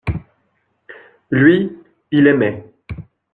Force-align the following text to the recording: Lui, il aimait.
Lui, 1.29 1.77
il 2.09 2.25
aimait. 2.25 2.65